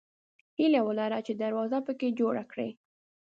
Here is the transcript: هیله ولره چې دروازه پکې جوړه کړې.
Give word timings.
هیله 0.59 0.81
ولره 0.87 1.19
چې 1.25 1.33
دروازه 1.41 1.79
پکې 1.87 2.09
جوړه 2.19 2.43
کړې. 2.51 2.69